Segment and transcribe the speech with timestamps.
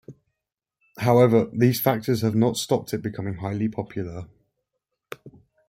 [0.97, 4.29] However these factors have not stopped it becoming highly popular.